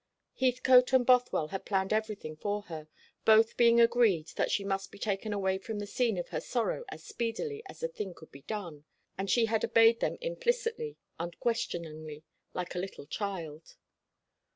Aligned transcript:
Heathcote 0.39 0.93
and 0.93 1.05
Bothwell 1.05 1.49
had 1.49 1.63
planned 1.63 1.93
everything 1.93 2.35
for 2.35 2.63
her, 2.63 2.87
both 3.23 3.55
being 3.55 3.79
agreed 3.79 4.29
that 4.29 4.49
she 4.49 4.63
must 4.63 4.89
be 4.91 4.97
taken 4.97 5.31
away 5.31 5.59
from 5.59 5.77
the 5.77 5.85
scene 5.85 6.17
of 6.17 6.29
her 6.29 6.41
sorrow 6.41 6.83
as 6.89 7.03
speedily 7.03 7.61
as 7.67 7.81
the 7.81 7.87
thing 7.87 8.15
could 8.15 8.31
be 8.31 8.41
done; 8.41 8.85
and 9.15 9.29
she 9.29 9.45
had 9.45 9.63
obeyed 9.63 9.99
them 9.99 10.17
implicitly, 10.19 10.97
unquestioningly, 11.19 12.23
like 12.51 12.73
a 12.73 12.79
little 12.79 13.05
child. 13.05 13.75